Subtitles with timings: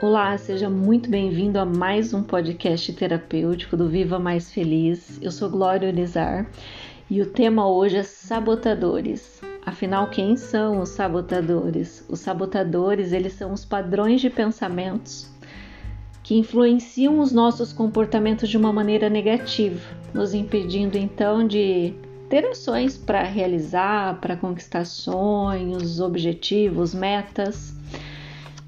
[0.00, 5.18] Olá, seja muito bem-vindo a mais um podcast terapêutico do Viva Mais Feliz.
[5.22, 6.50] Eu sou Glória Olizar
[7.08, 9.40] e o tema hoje é sabotadores.
[9.64, 12.04] Afinal, quem são os sabotadores?
[12.08, 15.30] Os sabotadores, eles são os padrões de pensamentos
[16.22, 19.80] que influenciam os nossos comportamentos de uma maneira negativa,
[20.12, 21.94] nos impedindo então de
[22.28, 27.74] ter ações para realizar, para conquistar sonhos, objetivos, metas.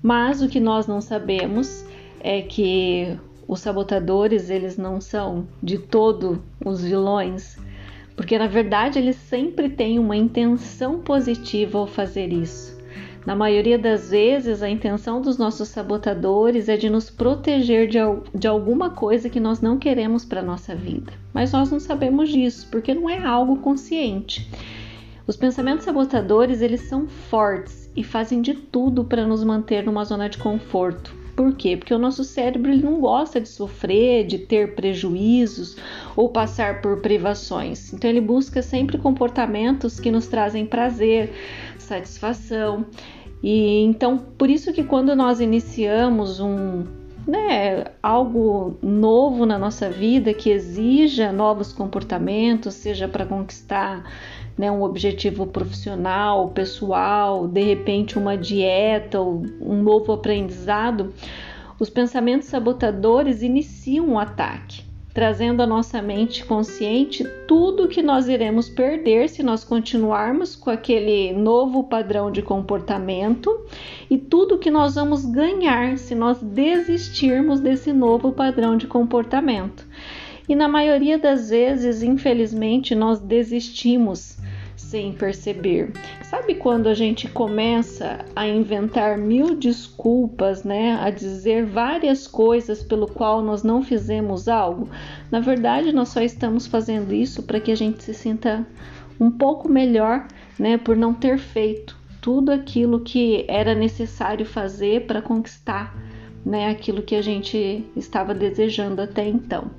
[0.06, 1.84] Mas o que nós não sabemos
[2.20, 7.59] é que os sabotadores, eles não são de todo os vilões,
[8.15, 12.79] porque na verdade eles sempre têm uma intenção positiva ao fazer isso.
[13.27, 17.98] Na maioria das vezes, a intenção dos nossos sabotadores é de nos proteger de,
[18.32, 21.12] de alguma coisa que nós não queremos para nossa vida.
[21.34, 24.49] Mas nós não sabemos disso, porque não é algo consciente.
[25.27, 30.29] Os pensamentos sabotadores, eles são fortes e fazem de tudo para nos manter numa zona
[30.29, 31.15] de conforto.
[31.37, 31.77] Por quê?
[31.77, 35.77] Porque o nosso cérebro ele não gosta de sofrer, de ter prejuízos
[36.17, 37.93] ou passar por privações.
[37.93, 41.33] Então ele busca sempre comportamentos que nos trazem prazer,
[41.79, 42.87] satisfação.
[43.43, 46.85] E então por isso que quando nós iniciamos um
[47.27, 54.05] né, algo novo na nossa vida que exija novos comportamentos, seja para conquistar
[54.57, 61.12] né, um objetivo profissional, pessoal, de repente uma dieta ou um novo aprendizado,
[61.79, 64.82] os pensamentos sabotadores iniciam um ataque,
[65.12, 71.34] trazendo à nossa mente consciente tudo que nós iremos perder se nós continuarmos com aquele
[71.34, 73.60] novo padrão de comportamento
[74.10, 79.87] e tudo que nós vamos ganhar se nós desistirmos desse novo padrão de comportamento.
[80.49, 84.35] E na maioria das vezes, infelizmente, nós desistimos
[84.87, 85.92] sem perceber.
[86.22, 93.06] Sabe quando a gente começa a inventar mil desculpas, né, a dizer várias coisas pelo
[93.06, 94.88] qual nós não fizemos algo?
[95.31, 98.66] Na verdade, nós só estamos fazendo isso para que a gente se sinta
[99.19, 100.28] um pouco melhor,
[100.59, 105.97] né, por não ter feito tudo aquilo que era necessário fazer para conquistar,
[106.44, 109.71] né, aquilo que a gente estava desejando até então.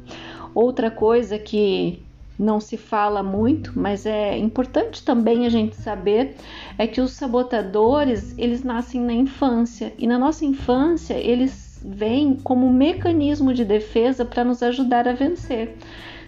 [0.53, 2.06] Outra coisa que
[2.37, 6.35] não se fala muito, mas é importante também a gente saber
[6.77, 9.91] é que os sabotadores, eles nascem na infância.
[9.97, 15.77] E na nossa infância eles vêm como mecanismo de defesa para nos ajudar a vencer.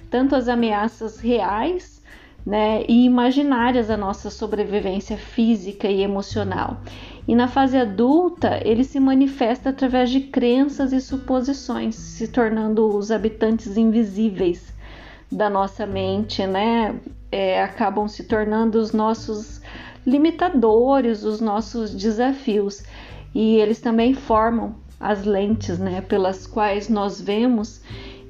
[0.10, 2.02] Tanto as ameaças reais,
[2.44, 6.82] né, e imaginárias à nossa sobrevivência física e emocional.
[7.28, 13.12] E na fase adulta, ele se manifesta através de crenças e suposições, se tornando os
[13.12, 14.79] habitantes invisíveis
[15.32, 17.00] da nossa mente, né,
[17.32, 19.62] é, acabam se tornando os nossos
[20.06, 22.84] limitadores, os nossos desafios.
[23.34, 27.82] E eles também formam as lentes, né, pelas quais nós vemos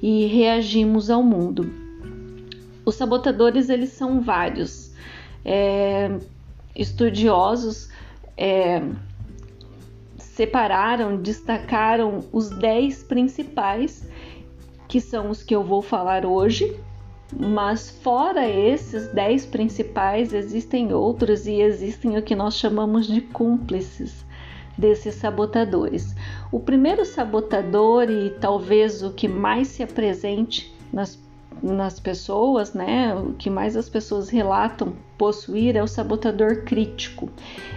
[0.02, 1.72] e reagimos ao mundo.
[2.86, 4.92] Os sabotadores eles são vários.
[5.46, 6.20] É,
[6.76, 7.90] estudiosos
[8.38, 8.82] é,
[10.18, 14.08] separaram, destacaram os 10 principais,
[14.88, 16.80] que são os que eu vou falar hoje,
[17.38, 24.26] mas fora esses dez principais, existem outros e existem o que nós chamamos de cúmplices
[24.78, 26.16] desses sabotadores.
[26.52, 31.20] O primeiro sabotador e talvez o que mais se apresente nas,
[31.62, 37.30] nas pessoas, né, o que mais as pessoas relatam possuir é o sabotador crítico.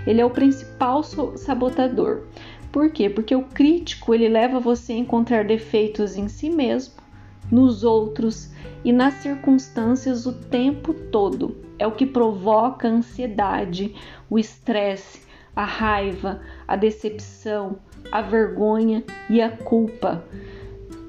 [0.07, 2.23] Ele é o principal sabotador.
[2.71, 3.11] Por quê?
[3.11, 7.02] Porque o crítico ele leva você a encontrar defeitos em si mesmo
[7.53, 8.51] nos outros
[8.83, 11.55] e nas circunstâncias o tempo todo.
[11.79, 13.95] É o que provoca a ansiedade,
[14.31, 15.21] o estresse,
[15.55, 17.79] a raiva, a decepção,
[18.11, 20.25] a vergonha e a culpa.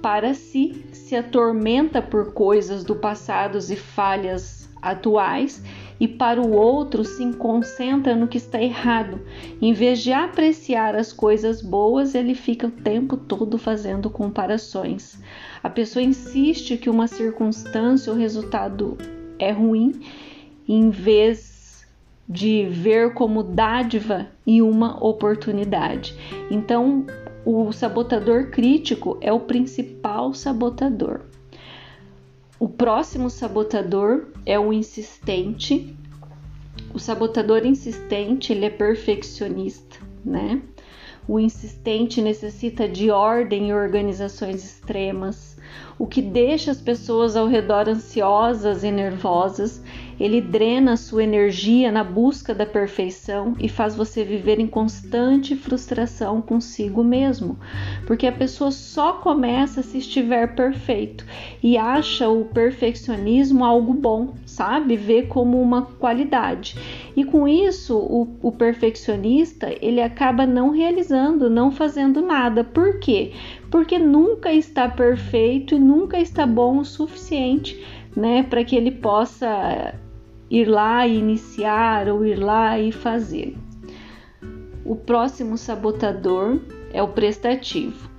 [0.02, 5.64] Para si, se atormenta por coisas do passado e falhas atuais
[6.00, 9.22] e para o outro se concentra no que está errado.
[9.62, 15.22] Em vez de apreciar as coisas boas, ele fica o tempo todo fazendo comparações.
[15.62, 18.98] A pessoa insiste que uma circunstância ou resultado
[19.40, 20.02] é ruim,
[20.68, 21.86] em vez
[22.28, 26.16] de ver como dádiva e uma oportunidade.
[26.50, 27.06] Então,
[27.46, 31.22] o sabotador crítico é o principal sabotador.
[32.64, 35.94] O próximo sabotador é o insistente.
[36.94, 40.62] O sabotador insistente, ele é perfeccionista, né?
[41.28, 45.58] O insistente necessita de ordem e organizações extremas,
[46.00, 49.84] o que deixa as pessoas ao redor ansiosas e nervosas.
[50.20, 56.42] Ele drena sua energia na busca da perfeição e faz você viver em constante frustração
[56.42, 57.58] consigo mesmo,
[58.06, 61.26] porque a pessoa só começa se estiver perfeito
[61.62, 64.96] e acha o perfeccionismo algo bom, sabe?
[64.96, 66.76] Vê como uma qualidade.
[67.16, 72.64] E com isso, o, o perfeccionista ele acaba não realizando, não fazendo nada.
[72.64, 73.32] Por quê?
[73.70, 77.80] Porque nunca está perfeito e nunca está bom o suficiente
[78.16, 79.94] né, para que ele possa
[80.50, 83.58] ir lá e iniciar ou ir lá e fazer.
[84.86, 86.60] O próximo sabotador
[86.92, 88.12] é o prestativo.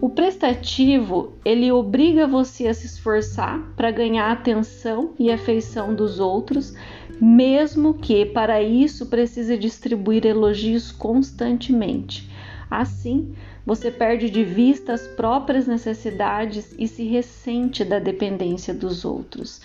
[0.00, 6.74] O prestativo, ele obriga você a se esforçar para ganhar atenção e afeição dos outros,
[7.20, 12.28] mesmo que para isso precise distribuir elogios constantemente.
[12.68, 13.32] Assim,
[13.64, 19.60] você perde de vista as próprias necessidades e se ressente da dependência dos outros.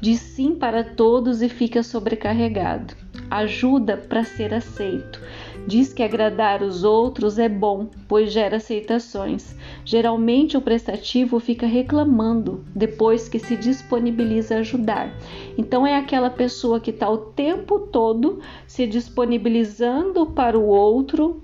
[0.00, 2.94] Diz sim para todos e fica sobrecarregado.
[3.30, 5.20] Ajuda para ser aceito.
[5.66, 9.56] Diz que agradar os outros é bom, pois gera aceitações.
[9.82, 15.10] Geralmente o prestativo fica reclamando depois que se disponibiliza a ajudar.
[15.56, 21.42] Então é aquela pessoa que está o tempo todo se disponibilizando para o outro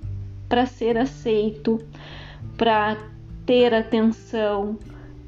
[0.50, 1.80] para ser aceito,
[2.60, 2.98] para
[3.46, 4.78] ter atenção,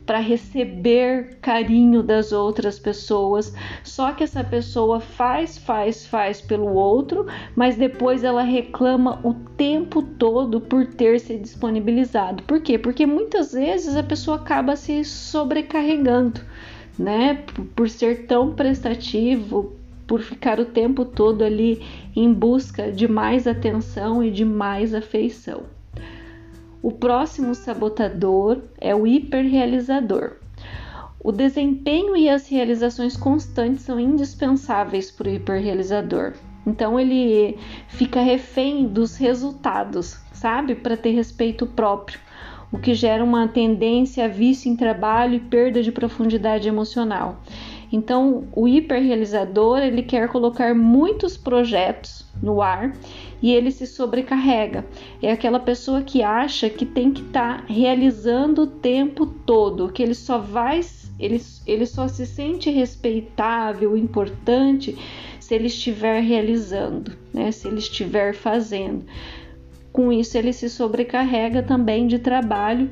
[0.05, 3.55] para receber carinho das outras pessoas.
[3.83, 7.25] Só que essa pessoa faz, faz, faz pelo outro,
[7.57, 12.43] mas depois ela reclama o tempo todo por ter se disponibilizado.
[12.43, 12.77] Por quê?
[12.77, 16.43] Porque muitas vezes a pessoa acaba se sobrecarregando,
[16.99, 17.43] né?
[17.75, 19.73] Por ser tão prestativo,
[20.07, 21.83] por ficar o tempo todo ali
[22.15, 25.63] em busca de mais atenção e de mais afeição.
[26.83, 30.33] O próximo sabotador é o hiperrealizador.
[31.23, 36.33] O desempenho e as realizações constantes são indispensáveis para o hiperrealizador.
[36.67, 37.57] Então ele
[37.87, 40.75] fica refém dos resultados, sabe?
[40.75, 42.19] Para ter respeito próprio,
[42.73, 47.41] o que gera uma tendência a vício em trabalho e perda de profundidade emocional.
[47.93, 52.97] Então, o hiperrealizador, ele quer colocar muitos projetos no ar
[53.43, 54.87] e ele se sobrecarrega.
[55.21, 60.03] É aquela pessoa que acha que tem que estar tá realizando o tempo todo, que
[60.03, 60.81] ele só vai
[61.19, 64.99] ele, ele só se sente respeitável, importante
[65.39, 67.53] se ele estiver realizando, né?
[67.53, 69.05] Se ele estiver fazendo.
[69.93, 72.91] Com isso ele se sobrecarrega também de trabalho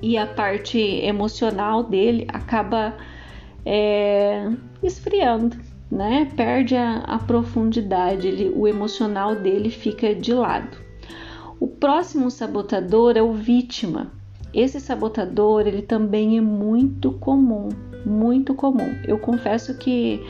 [0.00, 2.96] e a parte emocional dele acaba
[3.64, 4.50] é,
[4.82, 5.56] esfriando,
[5.90, 6.30] né?
[6.36, 10.76] Perde a, a profundidade, ele, o emocional dele fica de lado.
[11.58, 14.10] O próximo sabotador é o vítima.
[14.52, 17.68] Esse sabotador ele também é muito comum,
[18.04, 18.96] muito comum.
[19.06, 20.20] Eu confesso que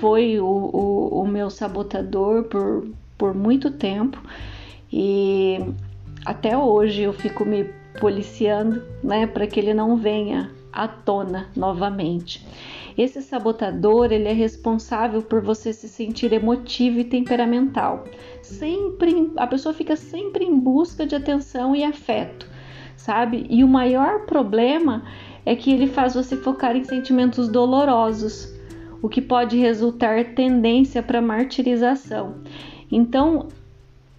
[0.00, 4.20] foi o, o, o meu sabotador por, por muito tempo
[4.92, 5.58] e
[6.24, 7.64] até hoje eu fico me
[8.00, 12.46] policiando, né, para que ele não venha à tona novamente.
[12.96, 18.04] Esse sabotador, ele é responsável por você se sentir emotivo e temperamental.
[18.42, 22.46] Sempre, a pessoa fica sempre em busca de atenção e afeto,
[22.96, 23.46] sabe?
[23.48, 25.04] E o maior problema
[25.46, 28.52] é que ele faz você focar em sentimentos dolorosos,
[29.02, 32.42] o que pode resultar tendência para martirização.
[32.92, 33.48] Então,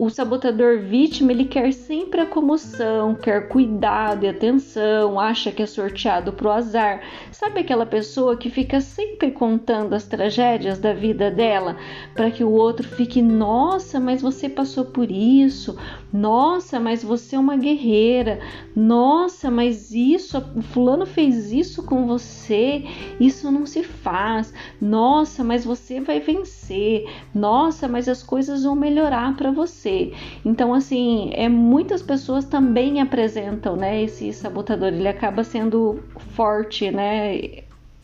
[0.01, 5.67] o sabotador vítima ele quer sempre a comoção, quer cuidado e atenção, acha que é
[5.67, 7.03] sorteado pro azar.
[7.31, 11.77] Sabe aquela pessoa que fica sempre contando as tragédias da vida dela
[12.15, 15.77] para que o outro fique, nossa, mas você passou por isso,
[16.11, 18.39] nossa, mas você é uma guerreira,
[18.75, 22.85] nossa, mas isso, o fulano fez isso com você,
[23.19, 27.05] isso não se faz, nossa, mas você vai vencer,
[27.35, 30.13] nossa, mas as coisas vão melhorar para você você.
[30.45, 36.01] Então, assim, é, muitas pessoas também apresentam né, esse sabotador, ele acaba sendo
[36.33, 37.35] forte né,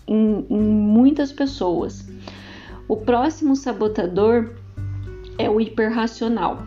[0.08, 2.08] em, em muitas pessoas.
[2.88, 4.56] O próximo sabotador
[5.38, 6.60] é o hiperracional.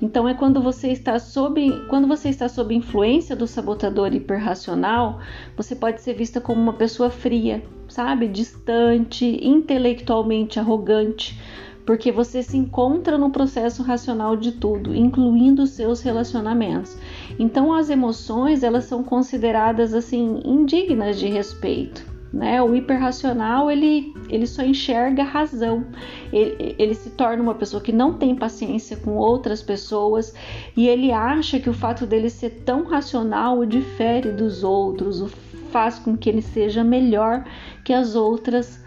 [0.00, 5.20] Então é quando você está sob quando você está sob influência do sabotador hiperracional,
[5.56, 11.40] você pode ser vista como uma pessoa fria, sabe, distante, intelectualmente arrogante,
[11.86, 16.98] porque você se encontra no processo racional de tudo, incluindo os seus relacionamentos.
[17.38, 22.04] Então as emoções, elas são consideradas assim indignas de respeito.
[22.32, 22.60] Né?
[22.60, 25.86] O hiperracional ele, ele só enxerga a razão,
[26.32, 30.34] ele, ele se torna uma pessoa que não tem paciência com outras pessoas
[30.76, 35.28] e ele acha que o fato dele ser tão racional o difere dos outros, o
[35.70, 37.44] faz com que ele seja melhor
[37.84, 38.84] que as outras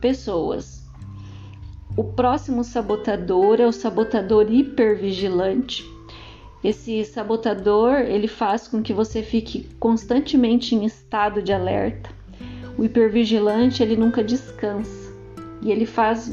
[0.00, 0.79] pessoas.
[1.96, 5.84] O próximo sabotador é o sabotador hipervigilante.
[6.62, 12.10] Esse sabotador, ele faz com que você fique constantemente em estado de alerta.
[12.78, 15.12] O hipervigilante, ele nunca descansa.
[15.60, 16.32] E ele faz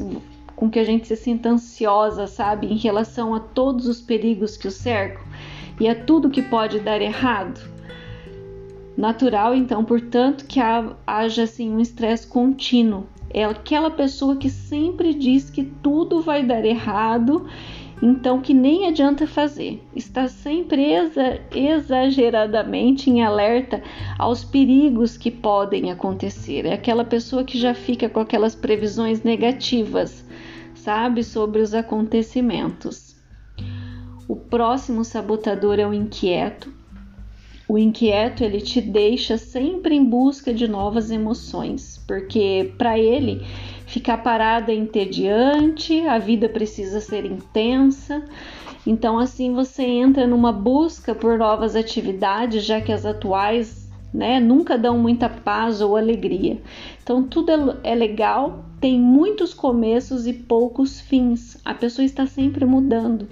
[0.54, 4.68] com que a gente se sinta ansiosa, sabe, em relação a todos os perigos que
[4.68, 5.22] o cercam
[5.80, 7.60] e a tudo que pode dar errado.
[8.96, 13.06] Natural, então, portanto, que haja assim um estresse contínuo.
[13.30, 17.46] É aquela pessoa que sempre diz que tudo vai dar errado,
[18.02, 19.82] então que nem adianta fazer.
[19.94, 23.82] Está sempre exa exageradamente em alerta
[24.18, 26.64] aos perigos que podem acontecer.
[26.64, 30.24] É aquela pessoa que já fica com aquelas previsões negativas,
[30.74, 33.16] sabe, sobre os acontecimentos.
[34.28, 36.77] O próximo sabotador é o inquieto.
[37.68, 43.46] O inquieto ele te deixa sempre em busca de novas emoções, porque para ele
[43.84, 48.24] ficar parado é entediante, a vida precisa ser intensa.
[48.86, 54.78] Então assim você entra numa busca por novas atividades, já que as atuais, né, nunca
[54.78, 56.56] dão muita paz ou alegria.
[57.02, 61.58] Então tudo é, é legal, tem muitos começos e poucos fins.
[61.66, 63.28] A pessoa está sempre mudando.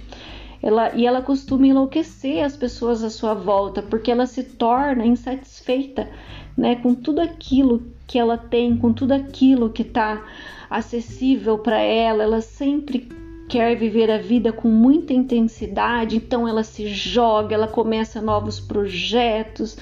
[0.61, 6.09] Ela, e ela costuma enlouquecer as pessoas à sua volta, porque ela se torna insatisfeita
[6.57, 10.23] né, com tudo aquilo que ela tem, com tudo aquilo que está
[10.69, 12.23] acessível para ela.
[12.23, 13.07] Ela sempre
[13.47, 19.77] quer viver a vida com muita intensidade, então ela se joga, ela começa novos projetos,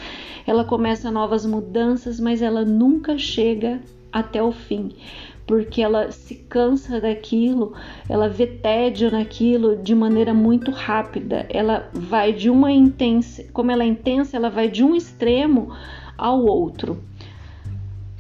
[0.46, 4.94] ela começa novas mudanças, mas ela nunca chega até o fim
[5.46, 7.74] porque ela se cansa daquilo,
[8.10, 11.46] ela vê tédio naquilo de maneira muito rápida.
[11.50, 15.72] Ela vai de uma intensa, como ela é intensa, ela vai de um extremo
[16.18, 16.98] ao outro.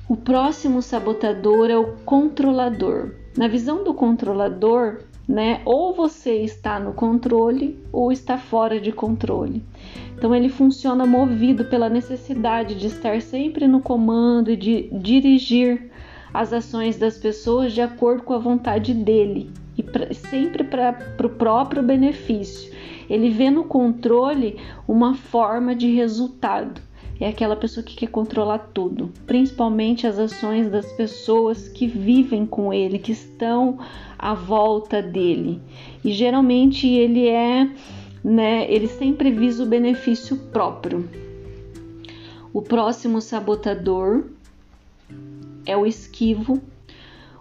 [0.07, 3.11] O próximo sabotador é o controlador.
[3.35, 9.63] Na visão do controlador, né, ou você está no controle ou está fora de controle.
[10.15, 15.89] Então ele funciona movido pela necessidade de estar sempre no comando e de dirigir
[16.35, 21.29] as ações das pessoas de acordo com a vontade dele e pra, sempre para o
[21.29, 22.73] próprio benefício.
[23.09, 26.81] Ele vê no controle uma forma de resultado.
[27.19, 32.73] É aquela pessoa que quer controlar tudo, principalmente as ações das pessoas que vivem com
[32.73, 33.77] ele, que estão
[34.19, 35.61] à volta dele.
[36.03, 37.69] E geralmente ele é,
[38.21, 41.07] né, ele sempre visa o benefício próprio.
[42.51, 44.25] O próximo sabotador
[45.65, 46.61] é o esquivo.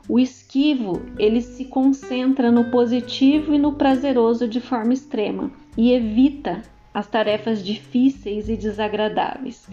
[0.08, 6.62] O esquivo, ele se concentra no positivo e no prazeroso de forma extrema e evita
[6.92, 9.68] as tarefas difíceis e desagradáveis.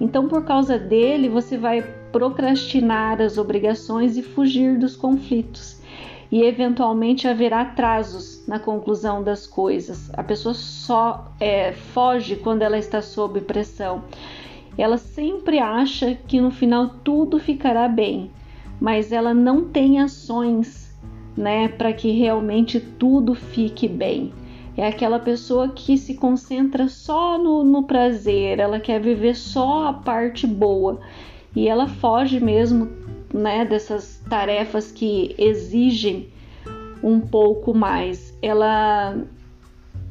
[0.00, 5.80] Então, por causa dele, você vai procrastinar as obrigações e fugir dos conflitos.
[6.32, 10.10] E eventualmente haverá atrasos na conclusão das coisas.
[10.14, 14.02] A pessoa só é, foge quando ela está sob pressão
[14.76, 18.30] ela sempre acha que no final tudo ficará bem,
[18.80, 20.94] mas ela não tem ações,
[21.36, 24.32] né, para que realmente tudo fique bem.
[24.76, 29.92] É aquela pessoa que se concentra só no, no prazer, ela quer viver só a
[29.92, 31.00] parte boa
[31.54, 32.88] e ela foge mesmo,
[33.32, 36.28] né, dessas tarefas que exigem
[37.02, 38.36] um pouco mais.
[38.42, 39.16] Ela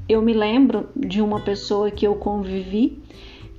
[0.08, 3.02] eu me lembro de uma pessoa que eu convivi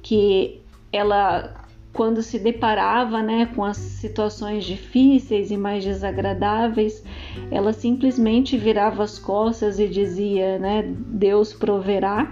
[0.02, 0.60] que
[0.94, 7.04] ela quando se deparava né, com as situações difíceis e mais desagradáveis,
[7.52, 12.30] ela simplesmente virava as costas e dizia, né, Deus proverá.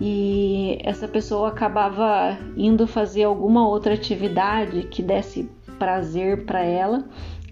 [0.00, 7.04] E essa pessoa acabava indo fazer alguma outra atividade que desse prazer para ela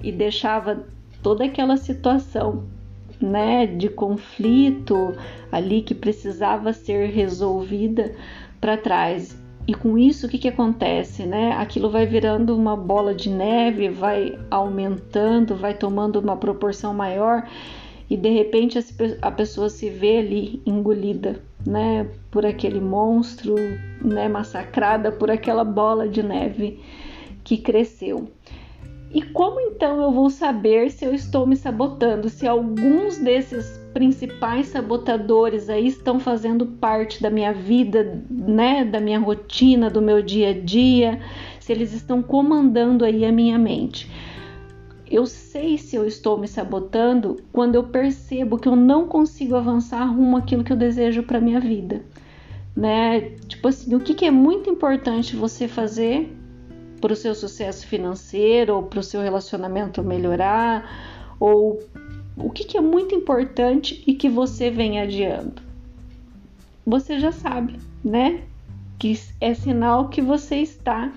[0.02, 0.86] e deixava
[1.22, 2.64] toda aquela situação,
[3.20, 5.14] né, de conflito
[5.52, 8.12] ali que precisava ser resolvida
[8.60, 9.47] para trás.
[9.68, 11.26] E com isso, o que, que acontece?
[11.26, 11.52] Né?
[11.52, 17.46] Aquilo vai virando uma bola de neve, vai aumentando, vai tomando uma proporção maior
[18.08, 18.78] e de repente
[19.20, 23.56] a pessoa se vê ali engolida, né, por aquele monstro,
[24.02, 26.80] né, massacrada por aquela bola de neve
[27.44, 28.26] que cresceu.
[29.12, 34.68] E como então eu vou saber se eu estou me sabotando, se alguns desses principais
[34.68, 40.50] sabotadores aí estão fazendo parte da minha vida, né, da minha rotina, do meu dia
[40.50, 41.20] a dia,
[41.58, 44.08] se eles estão comandando aí a minha mente?
[45.10, 50.04] Eu sei se eu estou me sabotando quando eu percebo que eu não consigo avançar
[50.04, 52.04] rumo àquilo que eu desejo para minha vida,
[52.76, 53.32] né?
[53.48, 56.32] Tipo assim, o que, que é muito importante você fazer
[57.00, 60.88] para o seu sucesso financeiro, ou para o seu relacionamento melhorar,
[61.40, 61.80] ou
[62.40, 65.60] O que, que é muito importante e que você vem adiando?
[66.86, 68.42] Você já sabe, né?
[68.98, 71.12] Que é sinal que você está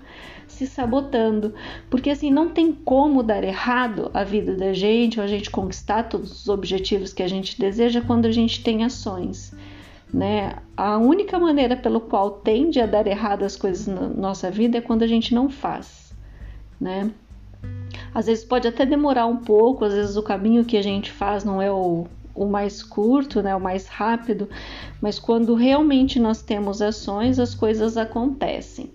[0.47, 1.53] se sabotando,
[1.89, 6.03] porque assim não tem como dar errado a vida da gente ou a gente conquistar
[6.03, 9.53] todos os objetivos que a gente deseja quando a gente tem ações.
[10.13, 10.57] Né?
[10.75, 14.81] A única maneira pelo qual tende a dar errado as coisas na nossa vida é
[14.81, 16.13] quando a gente não faz,
[16.79, 17.09] né?
[18.13, 21.43] Às vezes pode até demorar um pouco, às vezes o caminho que a gente faz
[21.43, 24.49] não é o, o mais curto, né, o mais rápido,
[25.01, 28.91] mas quando realmente nós temos ações, as coisas acontecem.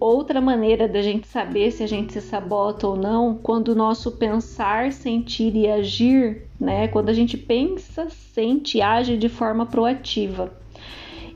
[0.00, 4.12] Outra maneira da gente saber se a gente se sabota ou não, quando o nosso
[4.12, 6.86] pensar, sentir e agir, né?
[6.86, 10.52] Quando a gente pensa, sente e age de forma proativa.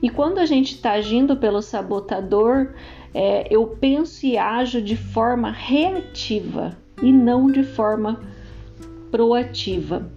[0.01, 2.75] E quando a gente está agindo pelo sabotador,
[3.15, 8.21] é, eu penso e ajo de forma reativa e não de forma
[9.11, 10.11] proativa.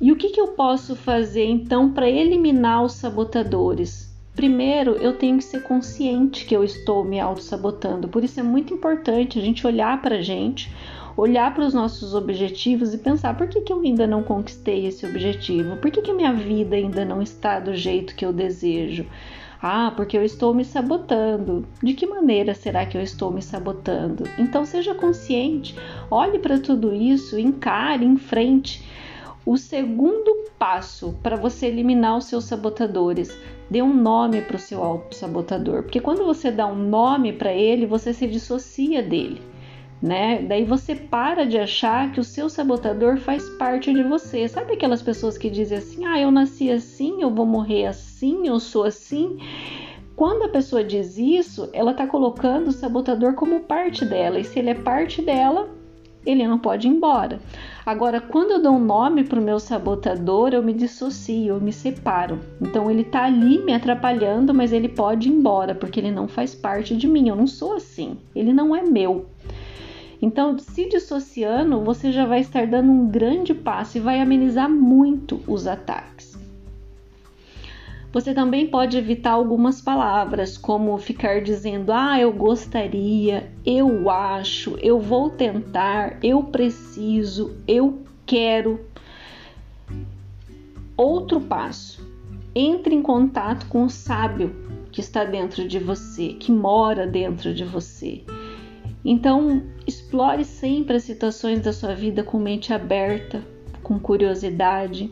[0.00, 4.14] E o que, que eu posso fazer então para eliminar os sabotadores?
[4.34, 8.06] Primeiro, eu tenho que ser consciente que eu estou me auto-sabotando.
[8.06, 10.70] Por isso é muito importante a gente olhar para a gente,
[11.16, 15.06] olhar para os nossos objetivos e pensar por que, que eu ainda não conquistei esse
[15.06, 15.78] objetivo?
[15.78, 19.06] Por que, que minha vida ainda não está do jeito que eu desejo?
[19.62, 21.66] Ah, porque eu estou me sabotando.
[21.82, 24.24] De que maneira será que eu estou me sabotando?
[24.38, 25.74] Então seja consciente,
[26.10, 28.86] olhe para tudo isso, encare, enfrente.
[29.44, 33.36] O segundo passo para você eliminar os seus sabotadores
[33.68, 37.84] Dê um nome para o seu auto-sabotador, porque quando você dá um nome para ele,
[37.84, 39.42] você se dissocia dele,
[40.02, 40.42] né?
[40.42, 44.46] Daí você para de achar que o seu sabotador faz parte de você.
[44.48, 48.60] Sabe aquelas pessoas que dizem assim: "Ah, eu nasci assim, eu vou morrer assim, eu
[48.60, 49.38] sou assim"?
[50.14, 54.58] Quando a pessoa diz isso, ela está colocando o sabotador como parte dela, e se
[54.58, 55.68] ele é parte dela,
[56.24, 57.38] ele não pode ir embora.
[57.84, 61.72] Agora, quando eu dou um nome para o meu sabotador, eu me dissocio, eu me
[61.72, 62.40] separo.
[62.60, 66.54] Então, ele está ali me atrapalhando, mas ele pode ir embora, porque ele não faz
[66.54, 67.28] parte de mim.
[67.28, 69.26] Eu não sou assim, ele não é meu.
[70.20, 75.42] Então, se dissociando, você já vai estar dando um grande passo e vai amenizar muito
[75.46, 76.36] os ataques.
[78.12, 84.98] Você também pode evitar algumas palavras, como ficar dizendo: ah, eu gostaria, eu acho, eu
[84.98, 88.80] vou tentar, eu preciso, eu quero.
[90.96, 92.02] Outro passo:
[92.54, 94.56] entre em contato com o sábio
[94.90, 98.24] que está dentro de você, que mora dentro de você.
[99.06, 103.42] Então, explore sempre as situações da sua vida com mente aberta,
[103.82, 105.10] com curiosidade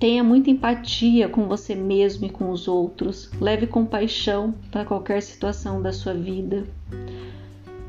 [0.00, 3.30] Tenha muita empatia com você mesmo e com os outros.
[3.38, 6.66] Leve compaixão para qualquer situação da sua vida.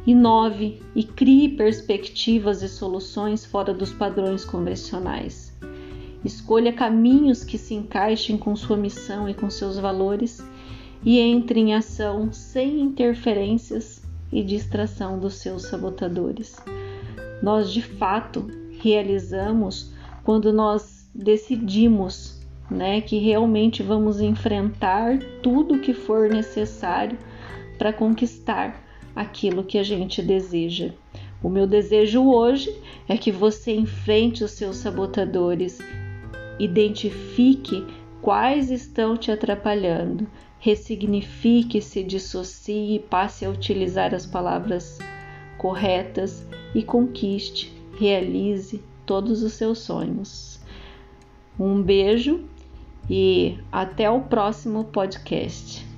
[0.06, 5.58] Inove e crie perspectivas e soluções fora dos padrões convencionais.
[6.26, 10.46] Escolha caminhos que se encaixem com sua missão e com seus valores
[11.06, 14.01] e entre em ação sem interferências
[14.32, 16.56] e distração dos seus sabotadores.
[17.42, 18.48] Nós de fato
[18.80, 22.40] realizamos quando nós decidimos
[22.70, 27.18] né, que realmente vamos enfrentar tudo que for necessário
[27.78, 28.82] para conquistar
[29.16, 30.92] aquilo que a gente deseja.
[31.44, 32.74] O meu desejo hoje
[33.10, 35.80] é que você enfrente os seus sabotadores,
[36.60, 37.86] identifique
[38.22, 40.28] quais estão te atrapalhando,
[40.62, 45.00] ressignifique, se dissocie, passe a utilizar as palavras
[45.58, 46.46] corretas
[46.76, 50.60] e conquiste, realize todos os seus sonhos.
[51.60, 52.46] Um beijo
[53.10, 55.91] e até o próximo podcast.